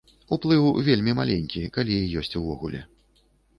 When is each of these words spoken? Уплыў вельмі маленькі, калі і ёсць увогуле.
Уплыў 0.37 0.65
вельмі 0.87 1.15
маленькі, 1.19 1.63
калі 1.77 1.93
і 1.99 2.11
ёсць 2.25 2.35
увогуле. 2.43 2.85